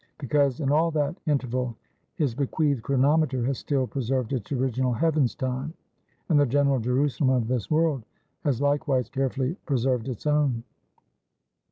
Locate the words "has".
3.45-3.59, 8.43-8.61